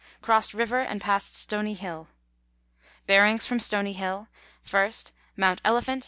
Crossed 0.23 0.55
river 0.55 0.79
and 0.79 0.99
passed 0.99 1.35
Stony 1.35 1.75
Hill. 1.75 2.07
Bearings 3.05 3.45
from 3.45 3.59
Stony 3.59 3.93
Hill. 3.93 4.29
1st. 4.67 5.11
Mount 5.37 5.61
Elephant, 5.63 5.99
S. 5.99 5.99